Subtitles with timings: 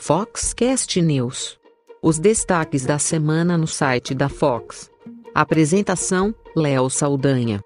[0.00, 1.58] Foxcast News.
[2.00, 4.90] Os destaques da semana no site da Fox.
[5.34, 7.62] Apresentação: Léo Saldanha.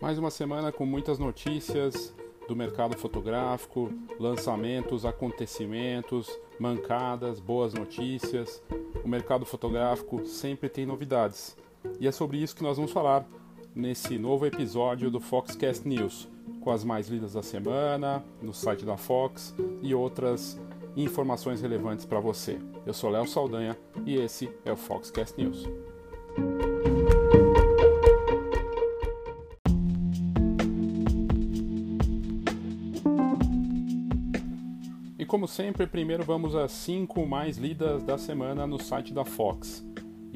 [0.00, 2.14] Mais uma semana com muitas notícias
[2.46, 8.62] do mercado fotográfico, lançamentos, acontecimentos, mancadas, boas notícias.
[9.04, 11.54] O mercado fotográfico sempre tem novidades.
[12.00, 13.26] E é sobre isso que nós vamos falar
[13.74, 16.28] nesse novo episódio do Foxcast News,
[16.60, 20.60] com as mais lidas da semana, no site da Fox e outras
[20.96, 22.58] informações relevantes para você.
[22.86, 23.76] Eu sou Léo Saldanha
[24.06, 25.68] e esse é o Foxcast News.
[35.18, 39.87] E como sempre, primeiro vamos às 5 mais lidas da semana no site da Fox.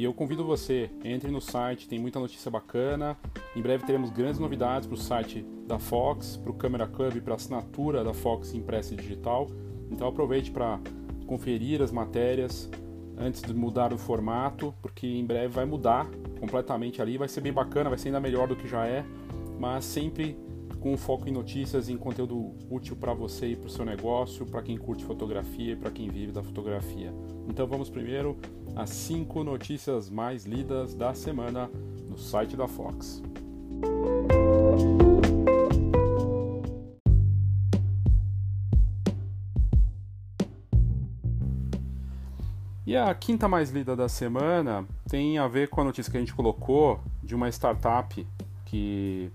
[0.03, 3.17] E eu convido você, entre no site, tem muita notícia bacana.
[3.55, 7.35] Em breve teremos grandes novidades para o site da Fox, para o Camera Club, para
[7.35, 9.47] a assinatura da Fox impressa e digital.
[9.93, 10.81] Então aproveite para
[11.25, 12.69] conferir as matérias
[13.17, 17.17] antes de mudar o formato, porque em breve vai mudar completamente ali.
[17.17, 19.05] Vai ser bem bacana, vai ser ainda melhor do que já é,
[19.57, 20.37] mas sempre
[20.81, 24.45] com foco em notícias e em conteúdo útil para você e para o seu negócio,
[24.45, 27.15] para quem curte fotografia e para quem vive da fotografia.
[27.49, 28.39] Então vamos primeiro
[28.75, 31.71] às 5 notícias mais lidas da semana
[32.09, 33.23] no site da Fox.
[42.85, 46.21] E a quinta mais lida da semana tem a ver com a notícia que a
[46.21, 48.27] gente colocou de uma startup
[48.67, 49.31] que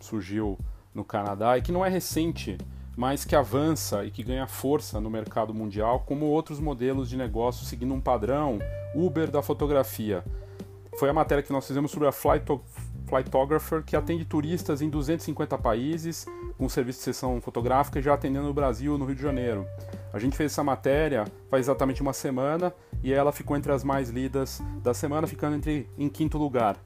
[0.00, 0.58] surgiu
[0.94, 2.56] no Canadá e que não é recente,
[2.96, 7.64] mas que avança e que ganha força no mercado mundial, como outros modelos de negócio
[7.64, 8.58] seguindo um padrão
[8.94, 10.24] Uber da fotografia.
[10.98, 12.44] Foi a matéria que nós fizemos sobre a Flight
[13.06, 16.26] Flightographer, que atende turistas em 250 países,
[16.56, 19.66] com serviço de sessão fotográfica já atendendo no Brasil, no Rio de Janeiro.
[20.12, 24.08] A gente fez essa matéria faz exatamente uma semana e ela ficou entre as mais
[24.08, 26.76] lidas da semana, ficando entre, em quinto lugar.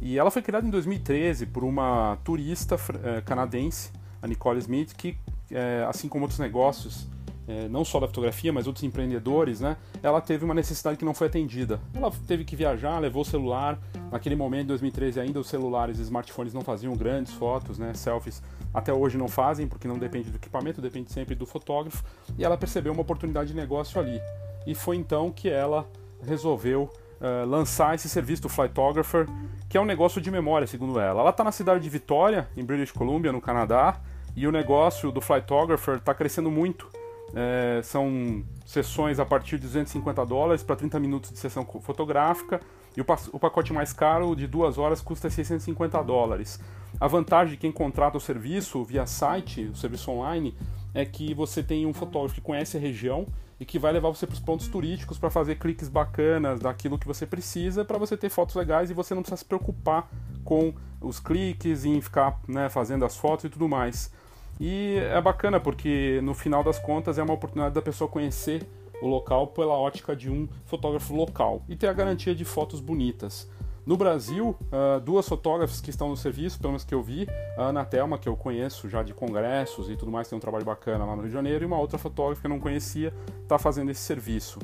[0.00, 5.16] E ela foi criada em 2013 por uma turista eh, canadense, a Nicole Smith, que,
[5.50, 7.06] eh, assim como outros negócios,
[7.48, 11.12] eh, não só da fotografia, mas outros empreendedores, né, ela teve uma necessidade que não
[11.12, 11.80] foi atendida.
[11.94, 13.78] Ela teve que viajar, levou o celular.
[14.12, 18.42] Naquele momento, em 2013, ainda os celulares e smartphones não faziam grandes fotos, né, selfies.
[18.72, 22.04] Até hoje não fazem, porque não depende do equipamento, depende sempre do fotógrafo.
[22.38, 24.20] E ela percebeu uma oportunidade de negócio ali.
[24.66, 25.88] E foi então que ela
[26.22, 26.90] resolveu
[27.20, 29.26] uh, lançar esse serviço do Flightographer,
[29.68, 31.20] que é um negócio de memória, segundo ela.
[31.20, 34.00] Ela está na cidade de Vitória, em British Columbia, no Canadá,
[34.36, 36.88] e o negócio do Flightographer está crescendo muito.
[37.34, 42.60] É, são sessões a partir de 250 dólares para 30 minutos de sessão fotográfica
[42.96, 46.58] e o, o, pacote mais caro de duas horas custa 650 dólares.
[46.98, 50.56] A vantagem de quem contrata o serviço via site, o serviço online,
[50.92, 53.26] é que você tem um fotógrafo que conhece a região
[53.60, 57.06] e que vai levar você para os pontos turísticos para fazer cliques bacanas daquilo que
[57.06, 60.10] você precisa para você ter fotos legais e você não precisa se preocupar
[60.42, 64.10] com os cliques em ficar né, fazendo as fotos e tudo mais.
[64.60, 68.62] E é bacana porque no final das contas é uma oportunidade da pessoa conhecer
[69.00, 73.48] o local pela ótica de um fotógrafo local e ter a garantia de fotos bonitas.
[73.86, 77.26] No Brasil, uh, duas fotógrafas que estão no serviço, pelo menos que eu vi,
[77.56, 80.66] a Ana Thelma, que eu conheço já de congressos e tudo mais, tem um trabalho
[80.66, 83.58] bacana lá no Rio de Janeiro, e uma outra fotógrafa que eu não conhecia está
[83.58, 84.58] fazendo esse serviço.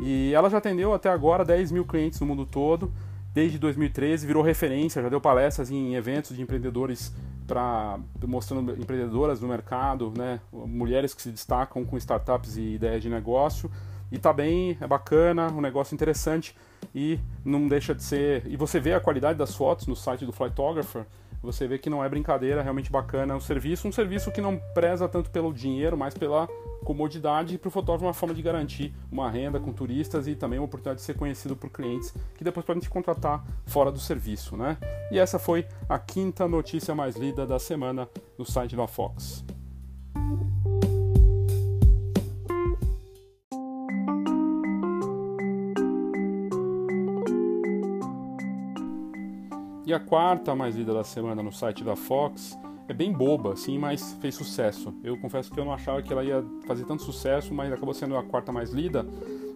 [0.00, 2.92] E ela já atendeu até agora 10 mil clientes no mundo todo,
[3.32, 7.14] desde 2013, virou referência, já deu palestras em eventos de empreendedores
[7.48, 13.08] para mostrando empreendedoras no mercado, né, mulheres que se destacam com startups e ideias de
[13.08, 13.70] negócio.
[14.10, 16.54] E tá bem, é bacana, um negócio interessante
[16.94, 18.46] e não deixa de ser.
[18.46, 21.04] E você vê a qualidade das fotos no site do Flightographer,
[21.42, 23.86] você vê que não é brincadeira, é realmente bacana o serviço.
[23.86, 26.48] Um serviço que não preza tanto pelo dinheiro, mas pela
[26.84, 30.58] comodidade e para o fotógrafo uma forma de garantir uma renda com turistas e também
[30.58, 34.56] uma oportunidade de ser conhecido por clientes que depois podem te contratar fora do serviço,
[34.56, 34.78] né?
[35.10, 39.44] E essa foi a quinta notícia mais lida da semana no site da Fox.
[49.88, 53.78] E a quarta mais lida da semana no site da Fox é bem boba, assim,
[53.78, 54.92] mas fez sucesso.
[55.02, 58.14] Eu confesso que eu não achava que ela ia fazer tanto sucesso, mas acabou sendo
[58.14, 59.06] a quarta mais lida,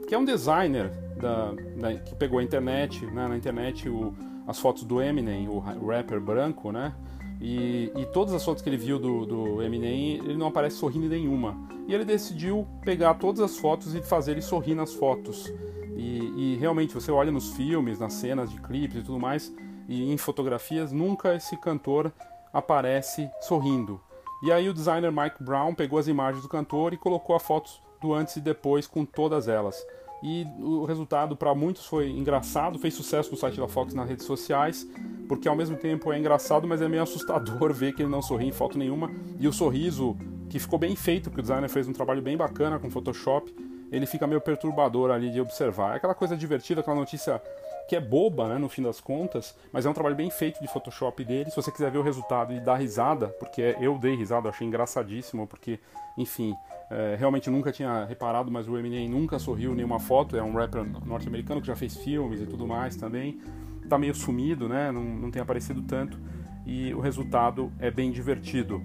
[0.08, 0.90] que é um designer
[1.20, 4.14] da, da que pegou a internet, né, na internet o,
[4.46, 6.94] as fotos do Eminem, o rapper branco, né?
[7.38, 11.11] E, e, todas as fotos que ele viu do, do Eminem, ele não aparece sorrindo
[11.11, 11.58] nenhuma.
[11.87, 15.52] E ele decidiu pegar todas as fotos e fazer ele sorrir nas fotos.
[15.94, 19.52] E, e realmente, você olha nos filmes, nas cenas de clipes e tudo mais,
[19.88, 22.12] e em fotografias nunca esse cantor
[22.52, 24.00] aparece sorrindo.
[24.43, 27.81] E aí o designer Mike Brown pegou as imagens do cantor e colocou a fotos
[28.00, 29.87] do antes e depois com todas elas.
[30.23, 34.25] E o resultado para muitos foi engraçado, fez sucesso no site da Fox nas redes
[34.25, 34.87] sociais,
[35.29, 38.46] porque ao mesmo tempo é engraçado, mas é meio assustador ver que ele não sorri
[38.46, 39.11] em foto nenhuma.
[39.38, 40.17] E o sorriso,
[40.49, 43.52] que ficou bem feito, porque o designer fez um trabalho bem bacana com Photoshop,
[43.90, 45.94] ele fica meio perturbador ali de observar.
[45.94, 47.43] É aquela coisa divertida, aquela notícia
[47.88, 50.69] que é boba, né, no fim das contas, mas é um trabalho bem feito de
[50.69, 51.50] Photoshop dele.
[51.50, 55.46] Se você quiser ver o resultado e dar risada, porque eu dei risada, achei engraçadíssimo,
[55.46, 55.79] porque,
[56.17, 56.55] enfim,
[56.90, 60.37] é, realmente nunca tinha reparado, mas o Eminem nunca sorriu nenhuma foto.
[60.37, 63.40] É um rapper norte-americano que já fez filmes e tudo mais também.
[63.88, 66.19] Tá meio sumido, né, não, não tem aparecido tanto,
[66.64, 68.82] e o resultado é bem divertido.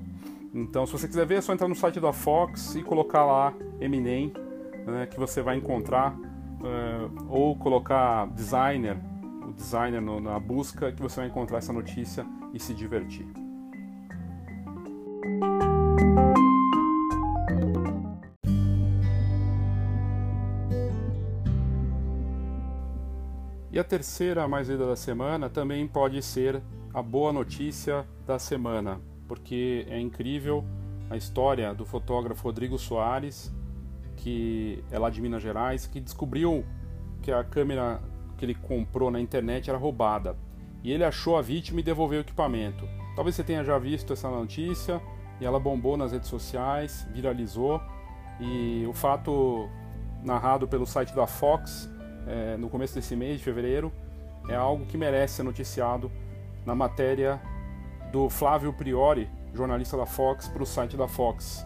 [0.53, 3.53] Então, se você quiser ver, é só entrar no site da Fox e colocar lá
[3.79, 4.33] Eminem
[4.85, 6.17] né, que você vai encontrar,
[7.29, 8.97] ou colocar designer,
[9.47, 13.27] o designer no, na busca, que você vai encontrar essa notícia e se divertir.
[23.71, 28.99] E a terceira mais lida da semana também pode ser a boa notícia da semana,
[29.27, 30.65] porque é incrível
[31.11, 33.53] a história do fotógrafo Rodrigo Soares,
[34.17, 36.65] que é lá de Minas Gerais, que descobriu
[37.21, 38.01] que a câmera
[38.37, 40.35] que ele comprou na internet era roubada.
[40.83, 42.87] E ele achou a vítima e devolveu o equipamento.
[43.15, 45.01] Talvez você tenha já visto essa notícia
[45.39, 47.81] e ela bombou nas redes sociais, viralizou.
[48.39, 49.69] E o fato
[50.23, 51.89] narrado pelo site da Fox
[52.27, 53.91] é, no começo desse mês de fevereiro
[54.49, 56.11] é algo que merece ser noticiado
[56.65, 57.41] na matéria
[58.11, 61.65] do Flávio Priori, jornalista da Fox, para o site da Fox.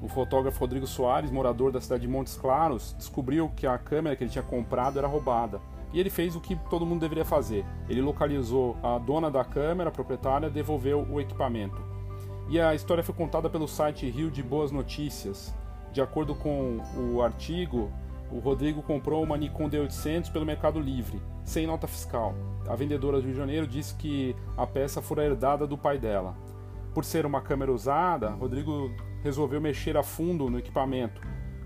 [0.00, 4.24] O fotógrafo Rodrigo Soares, morador da cidade de Montes Claros, descobriu que a câmera que
[4.24, 5.60] ele tinha comprado era roubada.
[5.92, 7.64] E ele fez o que todo mundo deveria fazer.
[7.88, 11.80] Ele localizou a dona da câmera, a proprietária, devolveu o equipamento.
[12.48, 15.54] E a história foi contada pelo site Rio de Boas Notícias.
[15.92, 17.90] De acordo com o artigo,
[18.30, 22.34] o Rodrigo comprou uma Nikon D800 pelo Mercado Livre, sem nota fiscal.
[22.68, 26.36] A vendedora do Rio de Janeiro disse que a peça fora herdada do pai dela.
[26.92, 28.90] Por ser uma câmera usada, Rodrigo
[29.22, 31.20] resolveu mexer a fundo no equipamento.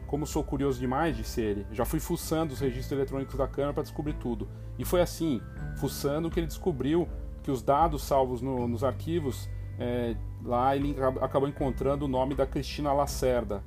[0.06, 3.82] Como sou curioso demais, disse ele, já fui fuçando os registros eletrônicos da câmera para
[3.84, 4.48] descobrir tudo.
[4.78, 5.40] E foi assim,
[5.76, 7.08] fuçando, que ele descobriu
[7.42, 9.48] que os dados salvos no, nos arquivos,
[9.78, 13.62] é, lá ele acabou encontrando o nome da Cristina Lacerda.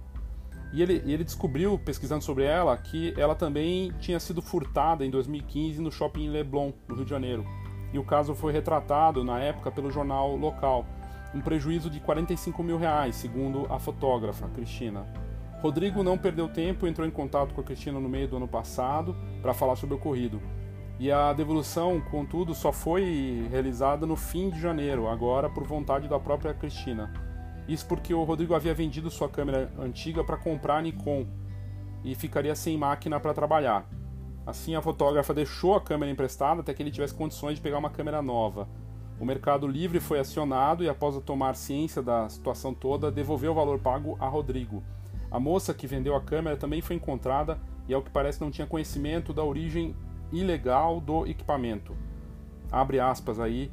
[0.74, 5.80] E ele, ele descobriu, pesquisando sobre ela, que ela também tinha sido furtada em 2015
[5.80, 7.46] no shopping Leblon, no Rio de Janeiro.
[7.94, 10.86] E o caso foi retratado na época pelo jornal local
[11.34, 15.06] um prejuízo de 45 mil reais, segundo a fotógrafa Cristina.
[15.62, 19.16] Rodrigo não perdeu tempo entrou em contato com a Cristina no meio do ano passado
[19.42, 20.42] para falar sobre o ocorrido.
[21.00, 26.20] E a devolução, contudo, só foi realizada no fim de janeiro, agora por vontade da
[26.20, 27.12] própria Cristina.
[27.68, 31.26] Isso porque o Rodrigo havia vendido sua câmera antiga para comprar a Nikon
[32.04, 33.90] e ficaria sem máquina para trabalhar.
[34.46, 37.90] Assim, a fotógrafa deixou a câmera emprestada até que ele tivesse condições de pegar uma
[37.90, 38.68] câmera nova.
[39.20, 43.80] O Mercado Livre foi acionado e, após tomar ciência da situação toda, devolveu o valor
[43.80, 44.84] pago a Rodrigo.
[45.30, 48.68] A moça que vendeu a câmera também foi encontrada e, ao que parece, não tinha
[48.68, 49.96] conhecimento da origem
[50.32, 51.96] ilegal do equipamento.
[52.72, 53.72] Abre aspas aí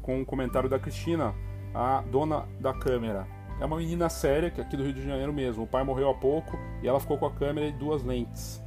[0.00, 1.34] com um comentário da Cristina,
[1.74, 3.26] a dona da câmera.
[3.60, 5.64] É uma menina séria, que é aqui do Rio de Janeiro mesmo.
[5.64, 8.60] O pai morreu há pouco e ela ficou com a câmera e duas lentes.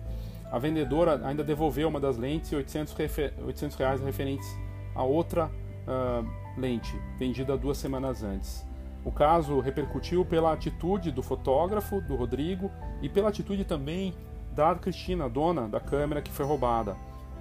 [0.51, 4.47] A vendedora ainda devolveu uma das lentes e 800, refer 800 reais referentes
[4.95, 5.51] a outra
[5.87, 6.27] uh,
[6.57, 8.65] lente, vendida duas semanas antes.
[9.03, 14.15] O caso repercutiu pela atitude do fotógrafo, do Rodrigo, e pela atitude também
[14.51, 16.95] da Cristina, dona da câmera que foi roubada,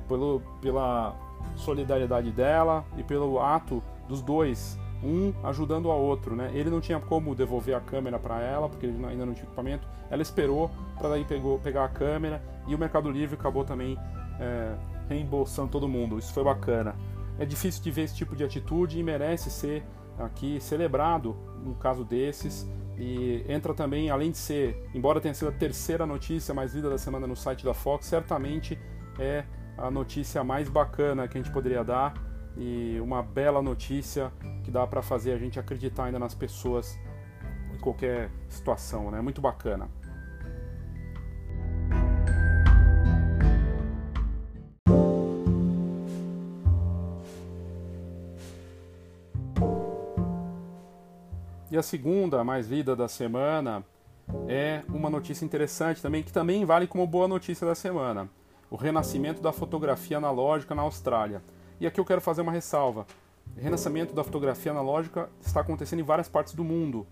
[0.07, 1.17] pelo, pela
[1.57, 6.37] solidariedade dela e pelo ato dos dois, um ajudando ao outro.
[6.37, 6.51] Né?
[6.53, 9.87] Ele não tinha como devolver a câmera para ela, porque ele ainda não tinha equipamento.
[10.11, 13.99] Ela esperou para daí pegou, pegar a câmera e o Mercado Livre acabou também
[14.39, 14.75] é,
[15.09, 16.19] reembolsando todo mundo.
[16.19, 16.95] Isso foi bacana.
[17.39, 19.85] É difícil de ver esse tipo de atitude e merece ser
[20.19, 22.67] aqui celebrado um caso desses.
[22.97, 26.99] E entra também, além de ser, embora tenha sido a terceira notícia mais lida da
[26.99, 28.79] semana no site da Fox, certamente
[29.19, 29.45] é
[29.77, 32.15] a notícia mais bacana que a gente poderia dar
[32.57, 36.97] e uma bela notícia que dá para fazer a gente acreditar ainda nas pessoas
[37.75, 39.21] em qualquer situação, né?
[39.21, 39.89] Muito bacana.
[51.75, 53.85] E a segunda, mais lida da semana,
[54.47, 58.31] é uma notícia interessante também, que também vale como boa notícia da semana:
[58.71, 61.43] o renascimento da fotografia analógica na Austrália.
[61.81, 63.05] E aqui eu quero fazer uma ressalva.
[63.57, 67.09] O renascimento da fotografia analógica está acontecendo em várias partes do mundo.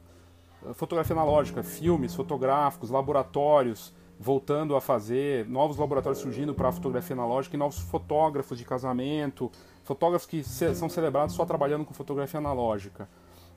[0.74, 7.56] Fotografia analógica, filmes fotográficos, laboratórios voltando a fazer, novos laboratórios surgindo para a fotografia analógica
[7.56, 9.50] e novos fotógrafos de casamento,
[9.82, 13.08] fotógrafos que são celebrados só trabalhando com fotografia analógica.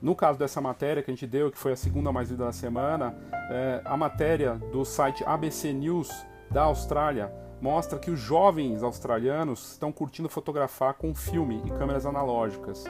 [0.05, 2.51] No caso dessa matéria que a gente deu, que foi a segunda mais lida da
[2.51, 3.17] semana,
[3.50, 6.12] é, a matéria do site ABC News
[6.51, 12.83] da Austrália mostra que os jovens australianos estão curtindo fotografar com filme e câmeras analógicas.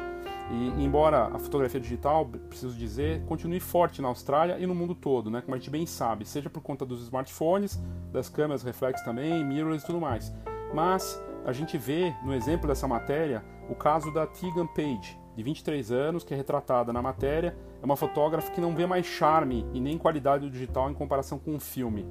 [0.51, 5.31] E embora a fotografia digital, preciso dizer, continue forte na Austrália e no mundo todo,
[5.31, 7.81] né, como a gente bem sabe, seja por conta dos smartphones,
[8.11, 10.33] das câmeras reflex também, mirrorless e tudo mais.
[10.73, 15.91] Mas a gente vê no exemplo dessa matéria o caso da Tegan Page, de 23
[15.91, 19.79] anos, que é retratada na matéria, é uma fotógrafa que não vê mais charme e
[19.79, 22.05] nem qualidade do digital em comparação com um filme.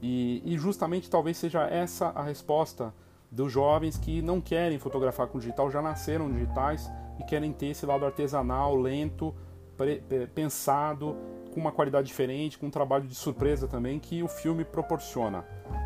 [0.00, 2.94] E, e justamente talvez seja essa a resposta
[3.30, 7.86] dos jovens que não querem fotografar com digital, já nasceram digitais e querem ter esse
[7.86, 9.34] lado artesanal, lento,
[10.34, 11.16] pensado,
[11.52, 15.44] com uma qualidade diferente, com um trabalho de surpresa também que o filme proporciona.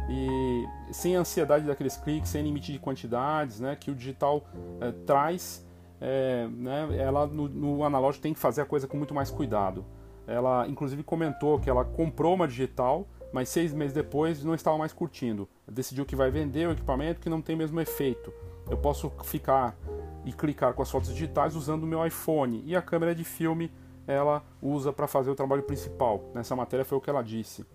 [0.08, 4.44] E sem a ansiedade daqueles cliques, sem limite de quantidades, né, que o digital
[4.80, 5.63] é, traz,
[6.04, 9.84] é, né, ela no, no analógico tem que fazer a coisa com muito mais cuidado.
[10.26, 14.92] Ela inclusive comentou que ela comprou uma digital mas seis meses depois não estava mais
[14.92, 15.48] curtindo.
[15.66, 18.32] Decidiu que vai vender o equipamento que não tem mesmo efeito.
[18.70, 19.76] Eu posso ficar
[20.24, 23.72] e clicar com as fotos digitais usando o meu iPhone e a câmera de filme
[24.06, 26.30] ela usa para fazer o trabalho principal.
[26.32, 27.66] Nessa matéria foi o que ela disse.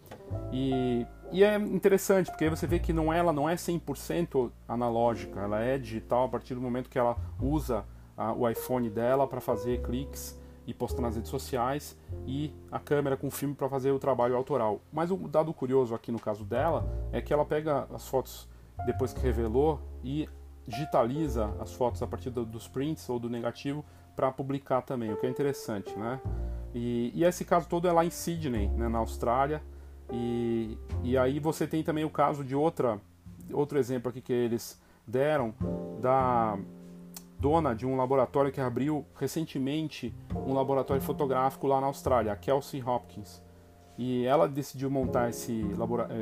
[0.49, 5.59] E, e é interessante porque você vê que não ela não é 100% analógica, ela
[5.59, 7.83] é digital a partir do momento que ela usa
[8.19, 11.97] a, o iPhone dela para fazer cliques e posta nas redes sociais
[12.27, 14.81] e a câmera com filme para fazer o trabalho autoral.
[14.91, 18.47] Mas o dado curioso aqui no caso dela é que ela pega as fotos
[18.85, 20.27] depois que revelou e
[20.67, 23.83] digitaliza as fotos a partir do, dos prints ou do negativo
[24.15, 26.19] para publicar também, o que é interessante, né?
[26.75, 29.63] E, e, esse caso todo é lá em Sydney, né, na Austrália.
[30.11, 32.99] E, e aí você tem também o caso de outra
[33.51, 35.53] outro exemplo aqui que eles deram
[35.99, 36.59] da
[37.39, 40.13] dona de um laboratório que abriu recentemente
[40.45, 43.41] um laboratório fotográfico lá na Austrália, a Kelsey Hopkins.
[43.97, 45.65] E ela decidiu montar esse,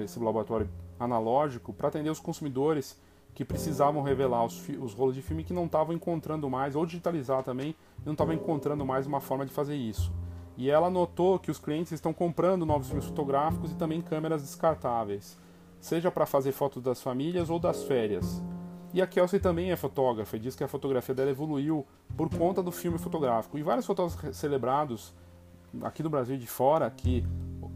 [0.04, 0.70] esse laboratório
[1.00, 3.00] analógico para atender os consumidores
[3.34, 7.44] que precisavam revelar os, os rolos de filme que não estavam encontrando mais, ou digitalizar
[7.44, 10.12] também, não estavam encontrando mais uma forma de fazer isso.
[10.58, 15.38] E ela notou que os clientes estão comprando novos filmes fotográficos e também câmeras descartáveis,
[15.80, 18.42] seja para fazer fotos das famílias ou das férias.
[18.94, 22.64] E a Kelsey também é fotógrafa e diz que a fotografia dela evoluiu por conta
[22.64, 23.58] do filme fotográfico.
[23.58, 25.14] E vários fotógrafos celebrados
[25.82, 27.26] aqui do Brasil e de fora, que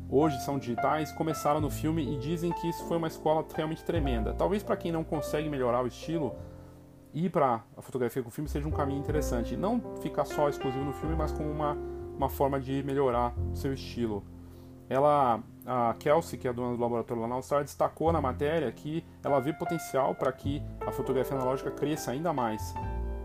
[0.10, 4.34] hoje são digitais, começaram no filme e dizem que isso foi uma escola realmente tremenda.
[4.34, 6.36] Talvez para quem não consegue melhorar o estilo,
[7.13, 9.56] ir para a fotografia com filme seja um caminho interessante.
[9.56, 11.77] Não ficar só exclusivo no filme, mas como uma,
[12.15, 14.24] uma forma de melhorar o seu estilo.
[14.89, 15.41] Ela
[15.72, 19.06] a Kelsey, que é a dona do laboratório lá na Austrália, destacou na matéria que
[19.24, 22.75] ela vê potencial para que a fotografia analógica cresça ainda mais,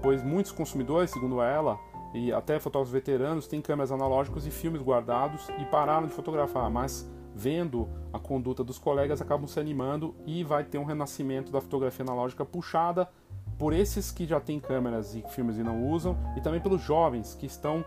[0.01, 1.77] pois muitos consumidores, segundo ela,
[2.15, 7.11] e até fotógrafos veteranos, têm câmeras analógicas e filmes guardados e pararam de fotografar, mas
[7.35, 12.05] vendo a conduta dos colegas acabam se animando e vai ter um renascimento da fotografia
[12.05, 13.09] analógica puxada
[13.59, 17.35] por esses que já têm câmeras e filmes e não usam, e também pelos jovens
[17.35, 17.85] que estão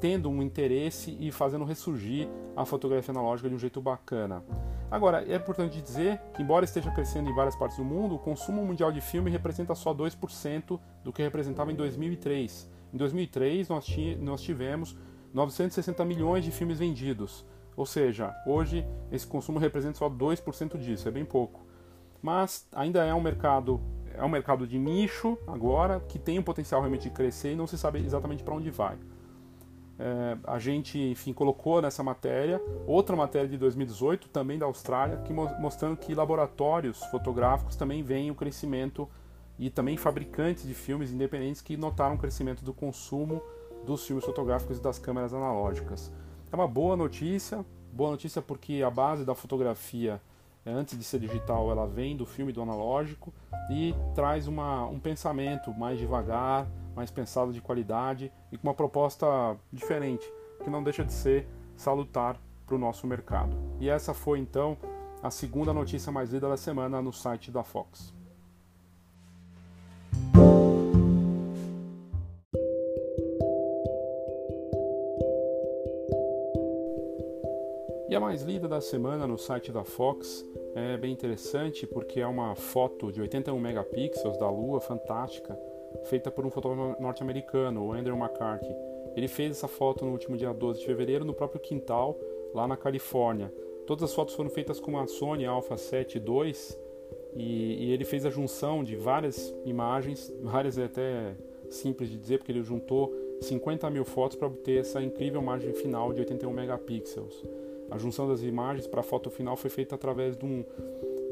[0.00, 4.44] tendo um interesse e fazendo ressurgir a fotografia analógica de um jeito bacana.
[4.90, 8.64] Agora, é importante dizer que, embora esteja crescendo em várias partes do mundo, o consumo
[8.64, 12.70] mundial de filme representa só 2% do que representava em 2003.
[12.92, 14.96] Em 2003, nós, tivemos
[15.32, 21.10] 960 milhões de filmes vendidos, ou seja, hoje esse consumo representa só 2% disso, é
[21.10, 21.66] bem pouco.
[22.22, 23.80] Mas ainda é um mercado
[24.12, 27.66] é um mercado de nicho agora que tem o potencial realmente de crescer e não
[27.66, 28.96] se sabe exatamente para onde vai
[29.98, 35.32] é, a gente, enfim, colocou nessa matéria outra matéria de 2018, também da Austrália, que
[35.32, 39.08] mostrando que laboratórios fotográficos também veem o crescimento
[39.58, 43.40] e também fabricantes de filmes independentes que notaram o crescimento do consumo
[43.86, 46.10] dos filmes fotográficos e das câmeras analógicas.
[46.50, 50.20] É uma boa notícia, boa notícia porque a base da fotografia,
[50.66, 53.32] antes de ser digital, ela vem do filme do analógico
[53.70, 59.26] e traz uma, um pensamento mais devagar, mais pensado de qualidade e com uma proposta
[59.72, 60.24] diferente,
[60.62, 63.56] que não deixa de ser salutar para o nosso mercado.
[63.78, 64.76] E essa foi então
[65.22, 68.14] a segunda notícia mais lida da semana no site da Fox.
[78.14, 82.26] E a mais lida da semana no site da Fox é bem interessante porque é
[82.28, 85.58] uma foto de 81 megapixels da Lua, fantástica,
[86.04, 88.72] feita por um fotógrafo norte-americano, o Andrew McCarthy.
[89.16, 92.16] Ele fez essa foto no último dia 12 de fevereiro no próprio quintal,
[92.54, 93.52] lá na Califórnia.
[93.84, 96.54] Todas as fotos foram feitas com uma Sony Alpha 7 II
[97.34, 101.34] e, e ele fez a junção de várias imagens, várias é até
[101.68, 106.12] simples de dizer, porque ele juntou 50 mil fotos para obter essa incrível imagem final
[106.12, 107.42] de 81 megapixels.
[107.90, 110.64] A junção das imagens para a foto final foi feita através de um,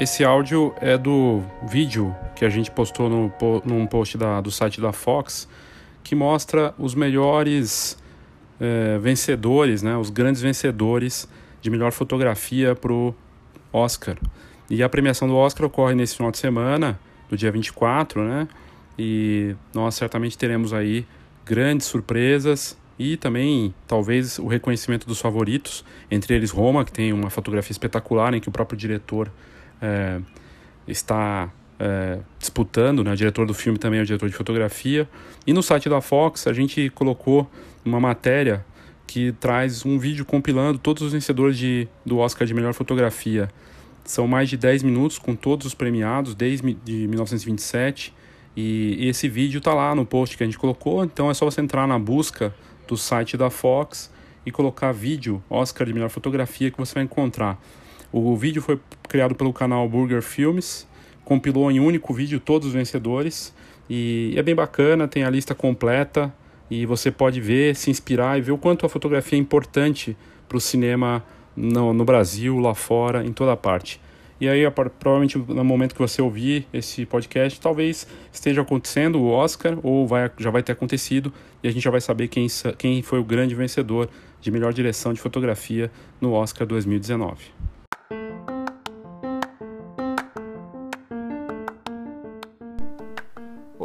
[0.00, 3.30] Esse áudio é do vídeo que a gente postou no,
[3.66, 5.46] num post da, do site da Fox,
[6.02, 7.98] que mostra os melhores
[8.58, 11.28] é, vencedores, né, os grandes vencedores
[11.60, 13.14] de melhor fotografia para o
[13.70, 14.16] Oscar.
[14.70, 16.98] E a premiação do Oscar ocorre nesse final de semana,
[17.28, 18.48] do dia 24, né?
[18.98, 21.06] E nós certamente teremos aí
[21.44, 27.28] grandes surpresas e também talvez o reconhecimento dos favoritos, entre eles Roma, que tem uma
[27.28, 29.30] fotografia espetacular em que o próprio diretor
[29.80, 30.20] é,
[30.86, 33.12] está é, disputando, né?
[33.12, 35.08] o diretor do filme também é o diretor de fotografia.
[35.46, 37.50] E no site da Fox a gente colocou
[37.84, 38.64] uma matéria
[39.06, 43.48] que traz um vídeo compilando todos os vencedores de, do Oscar de melhor fotografia.
[44.04, 48.14] São mais de 10 minutos com todos os premiados desde de 1927.
[48.56, 51.44] E, e esse vídeo está lá no post que a gente colocou, então é só
[51.44, 52.54] você entrar na busca
[52.86, 54.12] do site da Fox
[54.44, 57.60] e colocar vídeo Oscar de melhor fotografia que você vai encontrar.
[58.12, 60.86] O vídeo foi criado pelo canal Burger Filmes,
[61.24, 63.54] compilou em um único vídeo todos os vencedores
[63.88, 66.32] e é bem bacana, tem a lista completa
[66.68, 70.16] e você pode ver, se inspirar e ver o quanto a fotografia é importante
[70.48, 71.24] para o cinema
[71.56, 74.00] no, no, Brasil, lá fora, em toda parte.
[74.40, 74.68] E aí,
[74.98, 80.30] provavelmente no momento que você ouvir esse podcast, talvez esteja acontecendo o Oscar ou vai,
[80.38, 82.46] já vai ter acontecido e a gente já vai saber quem,
[82.76, 84.08] quem foi o grande vencedor
[84.40, 87.69] de melhor direção de fotografia no Oscar 2019.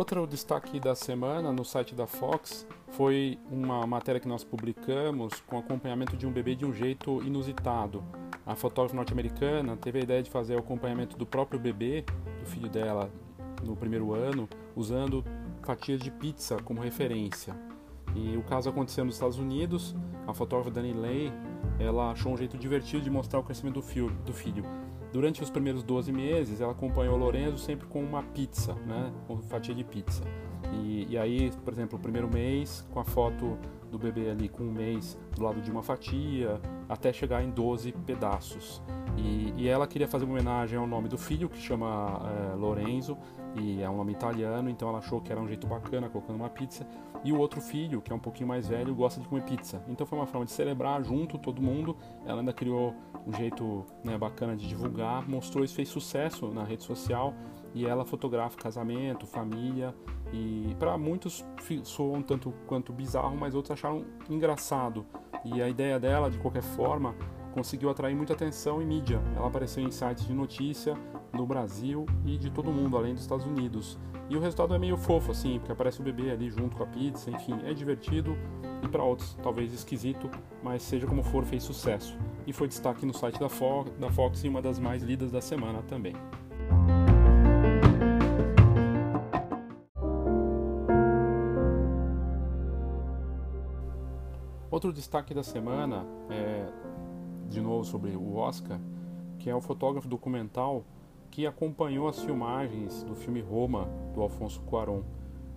[0.06, 5.58] Outro destaque da semana no site da Fox foi uma matéria que nós publicamos com
[5.58, 8.04] acompanhamento de um bebê de um jeito inusitado.
[8.46, 12.06] A fotógrafa norte-americana teve a ideia de fazer o acompanhamento do próprio bebê,
[12.40, 13.10] do filho dela,
[13.64, 15.26] no primeiro ano, usando
[15.64, 17.56] fatias de pizza como referência.
[18.16, 19.96] E o caso aconteceu nos Estados Unidos.
[20.28, 21.34] A fotógrafa Dani Lay,
[21.80, 24.85] ela achou um jeito divertido de mostrar o crescimento do, do filho.
[25.16, 29.14] Durante os primeiros 12 meses, ela acompanhou o Lorenzo sempre com uma pizza, né?
[29.26, 30.22] Com fatia de pizza.
[30.74, 33.58] E, e, aí, por exemplo, o primeiro mês, com a foto
[33.92, 37.92] do bebê ali com um mês do lado de uma fatia, até chegar em 12
[37.92, 38.82] pedaços.
[39.18, 42.22] E, e ela queria fazer uma homenagem ao nome do filho, que chama
[42.52, 43.18] é, Lorenzo,
[43.56, 46.50] e é um nome italiano, então ela achou que era um jeito bacana colocando uma
[46.50, 46.86] pizza.
[47.24, 49.82] E o outro filho, que é um pouquinho mais velho, gosta de comer pizza.
[49.88, 51.98] Então foi uma forma de celebrar junto todo mundo.
[52.26, 52.94] Ela ainda criou
[53.26, 57.34] um jeito né, bacana de divulgar, mostrou isso, fez sucesso na rede social
[57.74, 59.96] e ela fotografa casamento, família
[60.34, 61.46] e para muitos
[61.84, 65.06] soou um tanto quanto bizarro, mas outros acharam engraçado.
[65.44, 67.16] E a ideia dela, de qualquer forma,
[67.54, 69.22] conseguiu atrair muita atenção e mídia.
[69.36, 70.96] Ela apareceu em sites de notícia
[71.32, 73.98] no Brasil e de todo mundo, além dos Estados Unidos.
[74.30, 76.88] E o resultado é meio fofo, assim, porque aparece o bebê ali junto com a
[76.88, 78.36] pizza, enfim, é divertido
[78.84, 80.30] e para outros talvez esquisito,
[80.64, 82.18] mas seja como for, fez sucesso.
[82.48, 85.42] E foi destaque no site da Fox, da Fox e uma das mais lidas da
[85.42, 86.14] semana também.
[94.76, 96.68] Outro destaque da semana é,
[97.48, 98.78] de novo, sobre o Oscar,
[99.40, 100.84] que é o fotógrafo documental
[101.32, 105.04] que acompanhou as filmagens do filme Roma, do Alfonso Cuarón.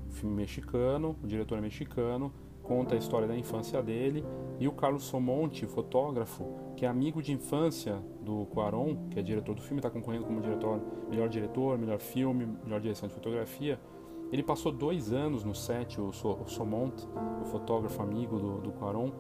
[0.09, 4.25] Filme mexicano, o diretor é mexicano, conta a história da infância dele,
[4.61, 9.57] e o Carlos Somonte, fotógrafo, que é amigo de infância do Cuarón, que é diretor
[9.57, 13.81] do filme, está concorrendo como diretor, melhor diretor, melhor filme, melhor direção de fotografia.
[14.31, 17.07] Ele passou dois anos no set, o, so, o Somonte,
[17.41, 19.11] o fotógrafo amigo do, do Cuarón,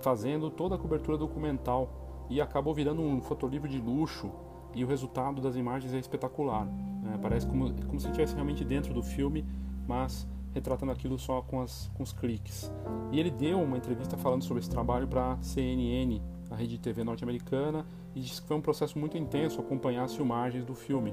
[0.00, 4.30] fazendo toda a cobertura documental e acabou virando um fotolivro de luxo
[4.74, 6.66] e o resultado das imagens é espetacular.
[6.66, 7.18] Né?
[7.20, 9.44] Parece como, como se estivesse realmente dentro do filme,
[9.86, 12.72] mas retratando aquilo só com, as, com os cliques.
[13.10, 16.78] E ele deu uma entrevista falando sobre esse trabalho para a CNN, a rede de
[16.78, 21.12] TV norte-americana, e disse que foi um processo muito intenso acompanhar as filmagens do filme.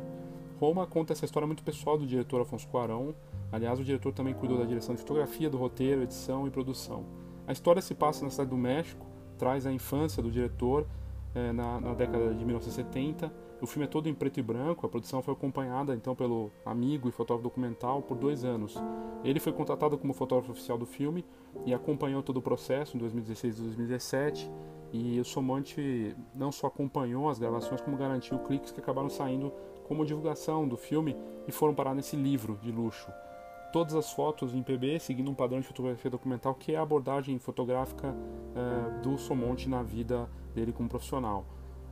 [0.59, 3.13] Roma conta essa história muito pessoal do diretor Afonso Cuarón.
[3.51, 7.05] Aliás, o diretor também cuidou da direção de fotografia, do roteiro, edição e produção.
[7.47, 9.05] A história se passa na cidade do México,
[9.37, 10.87] traz a infância do diretor
[11.35, 13.31] é, na, na, década de 1970.
[13.61, 14.85] O filme é todo em preto e branco.
[14.85, 18.75] A produção foi acompanhada então pelo amigo e fotógrafo documental por dois anos.
[19.23, 21.25] Ele foi contratado como fotógrafo oficial do filme
[21.65, 24.51] e acompanhou todo o processo em 2016 e 2017.
[24.93, 29.53] E o Somante não só acompanhou as gravações, como garantiu cliques que acabaram saindo
[29.87, 31.15] como divulgação do filme
[31.47, 33.11] e foram parar nesse livro de luxo.
[33.71, 37.39] Todas as fotos em PB seguindo um padrão de fotografia documental que é a abordagem
[37.39, 38.13] fotográfica
[38.55, 41.45] é, do Somonte na vida dele como profissional.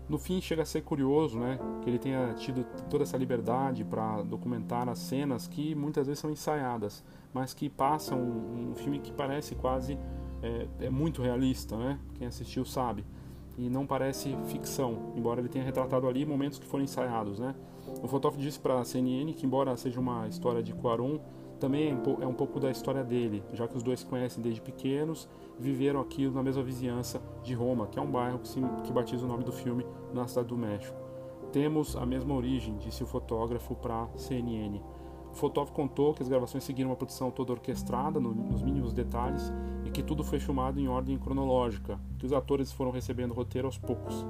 [0.10, 4.24] No fim, chega a ser curioso né, que ele tenha tido toda essa liberdade para
[4.24, 9.14] documentar as cenas que muitas vezes são ensaiadas, mas que passam um, um filme que
[9.14, 10.00] parece quase
[10.42, 12.00] é, é, muito realista, né?
[12.16, 13.06] Quem assistiu sabe.
[13.56, 17.54] E não parece ficção, embora ele tenha retratado ali momentos que foram ensaiados, né?
[18.02, 21.20] O fotógrafo disse para a CNN que, embora seja uma história de Quaron,
[21.60, 25.28] também é um pouco da história dele, já que os dois conhecem desde pequenos
[25.60, 29.26] viveram aqui na mesma vizinhança de Roma, que é um bairro que, se, que batiza
[29.26, 30.98] o nome do filme na cidade do México.
[31.52, 34.80] Temos a mesma origem, disse o fotógrafo para CNN.
[35.32, 39.52] O fotógrafo contou que as gravações seguiram uma produção toda orquestrada, no, nos mínimos detalhes,
[39.84, 43.68] e que tudo foi filmado em ordem cronológica, que os atores foram recebendo o roteiro
[43.68, 44.26] aos poucos.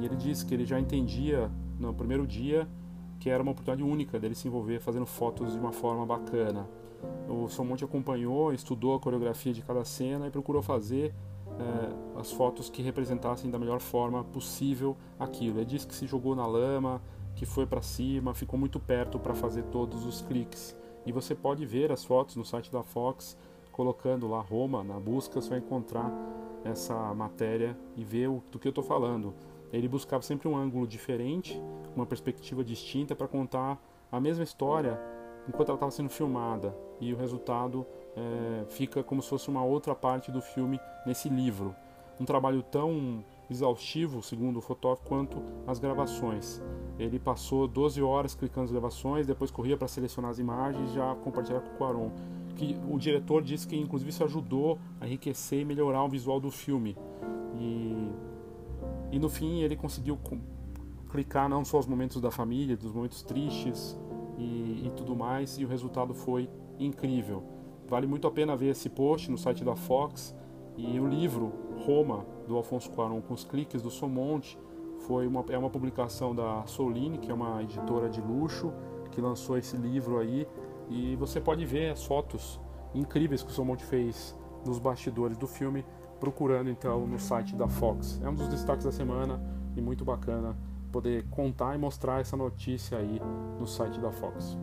[0.00, 2.68] E ele disse que ele já entendia no primeiro dia
[3.28, 6.66] que era uma oportunidade única dele se envolver fazendo fotos de uma forma bacana.
[7.28, 11.14] O Somonte acompanhou, estudou a coreografia de cada cena e procurou fazer
[11.46, 15.58] é, as fotos que representassem da melhor forma possível aquilo.
[15.58, 17.02] Ele disse que se jogou na lama,
[17.36, 20.74] que foi para cima, ficou muito perto para fazer todos os cliques.
[21.04, 23.36] E você pode ver as fotos no site da Fox,
[23.70, 26.10] colocando lá Roma na busca, você vai encontrar
[26.64, 29.34] essa matéria e ver o, do que eu estou falando.
[29.72, 31.60] Ele buscava sempre um ângulo diferente,
[31.94, 33.78] uma perspectiva distinta para contar
[34.10, 34.98] a mesma história
[35.48, 39.94] enquanto ela estava sendo filmada e o resultado é, fica como se fosse uma outra
[39.94, 41.74] parte do filme nesse livro.
[42.20, 46.60] Um trabalho tão exaustivo, segundo o fotógrafo, quanto as gravações.
[46.98, 51.14] Ele passou 12 horas clicando as gravações, depois corria para selecionar as imagens e já
[51.16, 52.10] compartilhar com o Quaron.
[52.56, 56.50] Que o diretor disse que inclusive isso ajudou a enriquecer e melhorar o visual do
[56.50, 56.96] filme.
[57.54, 58.10] E,
[59.10, 60.18] e no fim ele conseguiu
[61.10, 63.98] clicar não só os momentos da família, dos momentos tristes,
[64.38, 67.42] e, e tudo mais, e o resultado foi incrível.
[67.88, 70.34] Vale muito a pena ver esse post no site da Fox
[70.76, 71.52] e o livro
[71.84, 74.58] Roma do Alfonso Cuarón com os cliques do Somonte
[75.00, 78.72] foi uma, é uma publicação da Soline, que é uma editora de luxo,
[79.10, 80.46] que lançou esse livro aí
[80.88, 82.60] e você pode ver as fotos
[82.94, 85.84] incríveis que o Somonte fez nos bastidores do filme,
[86.18, 88.20] procurando então no site da Fox.
[88.22, 89.40] É um dos destaques da semana
[89.76, 90.56] e muito bacana
[90.90, 93.20] poder contar e mostrar essa notícia aí
[93.58, 94.56] no site da Fox.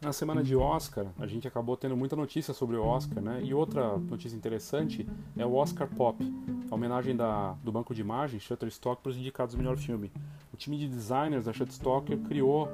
[0.00, 3.40] Na semana de Oscar, a gente acabou tendo muita notícia sobre o Oscar, né?
[3.42, 6.22] E outra notícia interessante é o Oscar Pop,
[6.70, 10.12] a homenagem da, do banco de imagens Shutterstock para os indicados do melhor filme.
[10.52, 12.68] O time de designers da Shutterstock criou,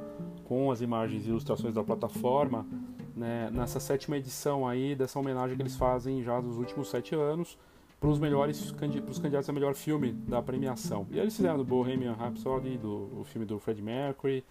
[0.44, 2.66] com as imagens e ilustrações da plataforma,
[3.14, 7.56] né, nessa sétima edição aí dessa homenagem que eles fazem já nos últimos sete anos
[8.00, 11.06] para os melhores para os candidatos a melhor filme da premiação.
[11.10, 14.44] E eles fizeram do Bohemian Rhapsody, do o filme do Freddie Mercury,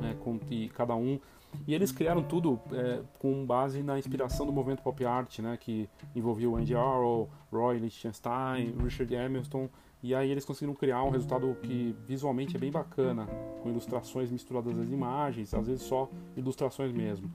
[0.00, 1.18] né, com e cada um.
[1.66, 5.88] E eles criaram tudo é, com base na inspiração do movimento pop art, né, que
[6.14, 9.68] envolvia o Andy Arrow, Roy Lichtenstein, Richard Hamilton
[10.04, 13.26] e aí eles conseguiram criar um resultado que visualmente é bem bacana,
[13.62, 17.32] com ilustrações misturadas às imagens, às vezes só ilustrações mesmo.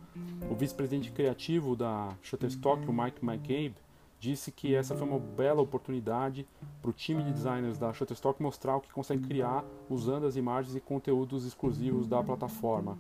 [0.51, 3.73] O vice-presidente criativo da Shutterstock, o Mike McCabe,
[4.19, 6.47] disse que essa foi uma bela oportunidade
[6.79, 10.75] para o time de designers da Shutterstock mostrar o que consegue criar usando as imagens
[10.75, 12.99] e conteúdos exclusivos da plataforma.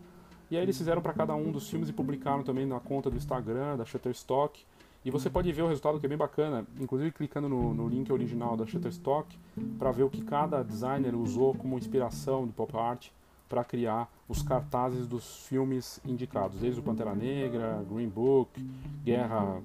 [0.51, 3.17] E aí eles fizeram para cada um dos filmes e publicaram também na conta do
[3.17, 4.65] Instagram da Shutterstock.
[5.05, 8.11] E você pode ver o resultado que é bem bacana, inclusive clicando no, no link
[8.11, 9.37] original da Shutterstock
[9.77, 13.09] para ver o que cada designer usou como inspiração de pop art
[13.47, 18.61] para criar os cartazes dos filmes indicados, desde o Pantera Negra, Green Book,
[19.03, 19.61] Guerra,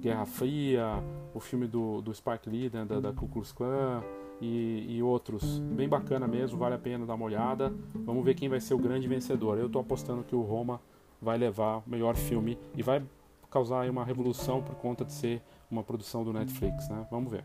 [0.00, 1.02] Guerra Fria,
[1.34, 4.02] o filme do, do Spike Lee, né, da, da Ku Klux Klan
[4.40, 5.58] e, e, outros.
[5.58, 7.72] Bem bacana mesmo, vale a pena dar uma olhada.
[7.94, 9.58] Vamos ver quem vai ser o grande vencedor.
[9.58, 10.80] Eu estou apostando que o Roma
[11.20, 13.02] vai levar o melhor filme e vai
[13.50, 17.06] causar uma revolução por conta de ser uma produção do Netflix, né?
[17.10, 17.44] Vamos ver.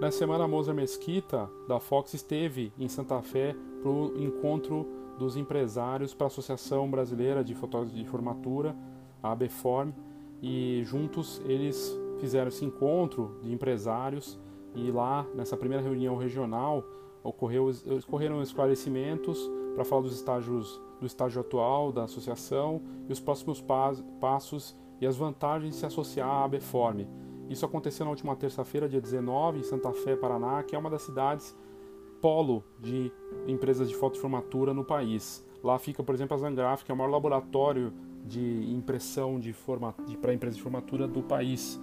[0.00, 4.86] Na semana, a Moza Mesquita, da Fox, esteve em Santa Fé para o encontro
[5.18, 8.74] dos empresários para a Associação Brasileira de Fotógrafos de Formatura,
[9.22, 9.92] a ABFORM,
[10.42, 14.38] e juntos eles fizeram esse encontro de empresários
[14.74, 16.84] e lá, nessa primeira reunião regional,
[17.22, 17.70] ocorreu,
[18.06, 23.62] ocorreram esclarecimentos para falar dos estágios do estágio atual da associação e os próximos
[24.20, 27.06] passos e as vantagens de se associar à ABFORM
[27.48, 31.02] isso aconteceu na última terça-feira, dia 19, em Santa Fé, Paraná, que é uma das
[31.02, 31.54] cidades
[32.24, 33.12] polo de
[33.46, 35.46] empresas de fotoformatura no país.
[35.62, 37.92] Lá fica, por exemplo, a Zangraf, que é o maior laboratório
[38.24, 39.54] de impressão de
[40.06, 41.78] de, para empresas de formatura do país.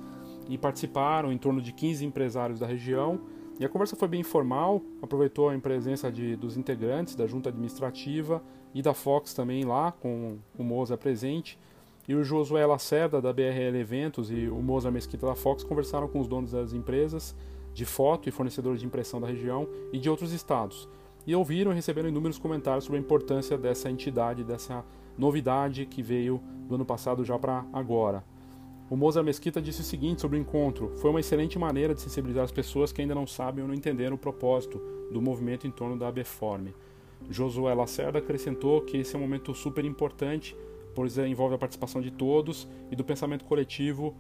[0.49, 3.21] E participaram em torno de 15 empresários da região.
[3.59, 8.41] E a conversa foi bem informal, aproveitou a presença de, dos integrantes da junta administrativa
[8.73, 11.59] e da Fox também lá, com o Moza presente
[12.07, 16.19] e o Josué Lacerda, da BRL Eventos, e o Moza Mesquita da Fox conversaram com
[16.19, 17.35] os donos das empresas
[17.73, 20.87] de foto e fornecedores de impressão da região e de outros estados.
[21.25, 24.83] E ouviram e receberam inúmeros comentários sobre a importância dessa entidade, dessa
[25.17, 28.23] novidade que veio do ano passado já para agora.
[28.89, 32.43] O Moza Mesquita disse o seguinte sobre o encontro: foi uma excelente maneira de sensibilizar
[32.43, 34.81] as pessoas que ainda não sabem ou não entenderam o propósito
[35.11, 36.73] do movimento em torno da ABFORM.
[37.29, 40.55] Josué Lacerda acrescentou que esse é um momento super importante
[40.93, 44.15] pois é, envolve a participação de todos e do pensamento coletivo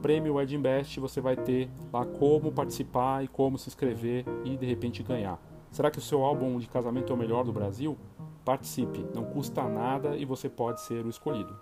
[0.00, 5.02] Prêmio Edinbest você vai ter lá como participar e como se inscrever e de repente
[5.02, 5.40] ganhar.
[5.70, 7.96] Será que o seu álbum de casamento é o melhor do Brasil?
[8.44, 11.54] Participe, não custa nada e você pode ser o escolhido.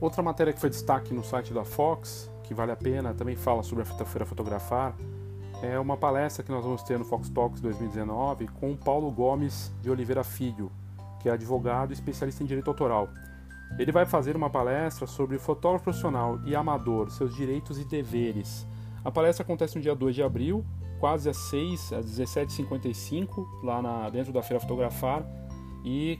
[0.00, 3.62] Outra matéria que foi destaque no site da Fox, que vale a pena, também fala
[3.62, 4.94] sobre a Feira Fotografar,
[5.62, 9.72] é uma palestra que nós vamos ter no Fox Talks 2019 com o Paulo Gomes
[9.80, 10.70] de Oliveira Filho,
[11.20, 13.08] que é advogado e especialista em direito autoral.
[13.78, 18.66] Ele vai fazer uma palestra sobre fotógrafo profissional e amador, seus direitos e deveres.
[19.04, 20.64] A palestra acontece no dia 2 de abril,
[21.00, 25.26] quase às 6, às 17h55, lá na, dentro da Feira Fotografar.
[25.84, 26.18] E,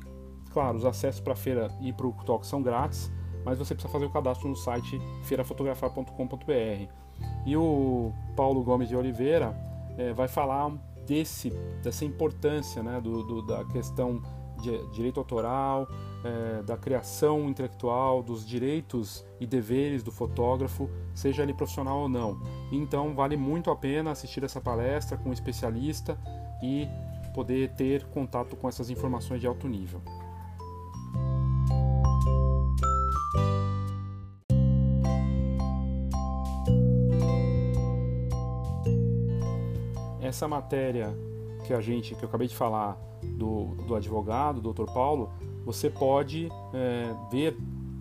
[0.53, 3.11] claro, os acessos para a feira e para o Talk são grátis,
[3.45, 7.06] mas você precisa fazer o cadastro no site feirafotografar.com.br.
[7.45, 9.55] E o Paulo Gomes de Oliveira
[9.97, 10.71] é, vai falar
[11.07, 11.51] desse,
[11.83, 14.21] dessa importância né, do, do da questão
[14.61, 15.87] de direito autoral,
[16.25, 22.41] é, da criação intelectual, dos direitos e deveres do fotógrafo, seja ele profissional ou não.
[22.73, 26.19] Então vale muito a pena assistir essa palestra com um especialista
[26.63, 26.89] e
[27.35, 30.01] poder ter contato com essas informações de alto nível.
[40.27, 41.17] Essa matéria
[41.65, 44.93] que a gente, que eu acabei de falar do, do advogado, do Dr.
[44.93, 45.31] Paulo,
[45.65, 47.57] você pode é, ver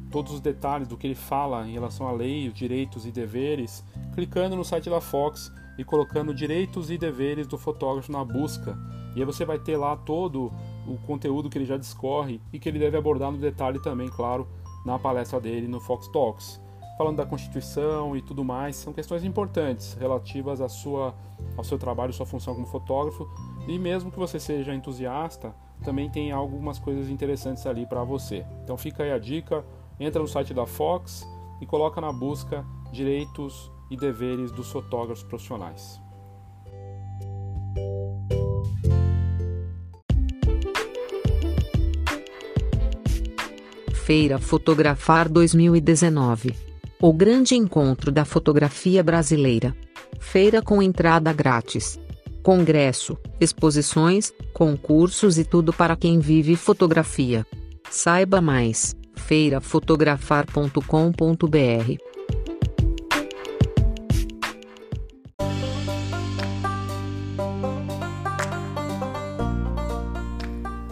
[0.10, 3.84] todos os detalhes do que ele fala em relação à lei, os direitos e deveres,
[4.16, 8.76] clicando no site da Fox e colocando direitos e deveres do fotógrafo na busca.
[9.16, 10.52] E aí você vai ter lá todo
[10.88, 14.48] o conteúdo que ele já discorre e que ele deve abordar no detalhe também, claro,
[14.84, 16.60] na palestra dele no Fox Talks.
[16.98, 21.14] Falando da Constituição e tudo mais, são questões importantes relativas à sua,
[21.58, 23.28] ao seu trabalho, sua função como fotógrafo.
[23.68, 25.54] E mesmo que você seja entusiasta,
[25.84, 28.46] também tem algumas coisas interessantes ali para você.
[28.64, 29.66] Então fica aí a dica,
[30.00, 31.28] entra no site da Fox
[31.60, 36.00] e coloca na busca direitos e deveres dos fotógrafos profissionais.
[44.06, 46.75] Feira Fotografar 2019.
[47.06, 49.76] O grande encontro da fotografia brasileira.
[50.20, 52.00] Feira com entrada grátis.
[52.42, 57.46] Congresso, exposições, concursos e tudo para quem vive fotografia.
[57.92, 61.98] Saiba mais: feirafotografar.com.br.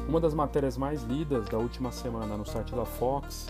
[0.08, 3.48] Uma das matérias mais lidas da última semana no site da Fox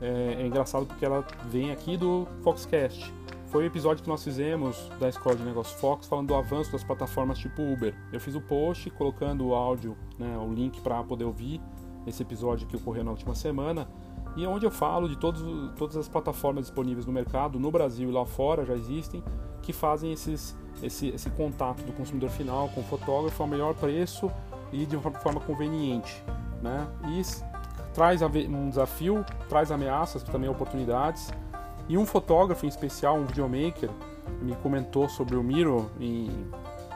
[0.00, 3.12] é, é engraçado porque ela vem aqui do Foxcast
[3.54, 6.82] foi o episódio que nós fizemos da Escola de Negócios Fox falando do avanço das
[6.82, 7.94] plataformas tipo Uber.
[8.12, 11.60] Eu fiz o post colocando o áudio, né, o link para poder ouvir
[12.04, 13.86] esse episódio que ocorreu na última semana
[14.36, 15.40] e onde eu falo de todos,
[15.76, 19.22] todas as plataformas disponíveis no mercado, no Brasil e lá fora já existem,
[19.62, 24.32] que fazem esses, esse, esse contato do consumidor final com o fotógrafo ao melhor preço
[24.72, 26.24] e de uma forma conveniente.
[26.60, 26.88] Né?
[27.06, 27.20] E
[27.94, 31.32] traz um desafio, traz ameaças, também oportunidades
[31.88, 33.90] e um fotógrafo em especial, um videomaker,
[34.40, 35.90] me comentou sobre o Miro.
[36.00, 36.30] Em...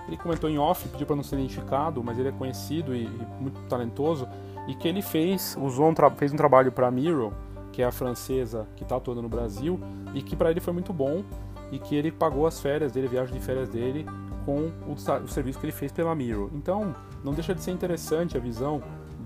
[0.07, 3.27] Ele comentou em off, pediu para não ser identificado, mas ele é conhecido e, e
[3.39, 4.27] muito talentoso.
[4.67, 7.33] E que ele fez, usou um fez um trabalho para a Miro,
[7.71, 9.79] que é a francesa que está atuando no Brasil,
[10.15, 11.23] e que para ele foi muito bom.
[11.71, 14.07] E que ele pagou as férias dele, a viagem de férias dele,
[14.47, 16.51] com o, o serviço que ele fez pela Miro.
[16.55, 18.83] Então, não deixa de ser interessante a visão